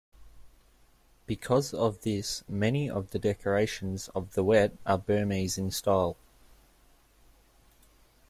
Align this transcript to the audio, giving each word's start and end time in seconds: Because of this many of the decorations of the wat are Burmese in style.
Because 1.27 1.75
of 1.75 2.01
this 2.01 2.43
many 2.49 2.89
of 2.89 3.11
the 3.11 3.19
decorations 3.19 4.07
of 4.15 4.33
the 4.33 4.43
wat 4.43 4.71
are 4.83 4.97
Burmese 4.97 5.59
in 5.59 5.69
style. 5.69 6.17